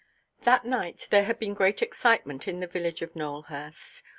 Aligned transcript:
That 0.45 0.65
night 0.65 1.07
there 1.11 1.25
had 1.25 1.37
been 1.37 1.53
great 1.53 1.83
excitement 1.83 2.47
in 2.47 2.59
the 2.59 2.65
village 2.65 3.03
of 3.03 3.15
Nowelhurst. 3.15 4.01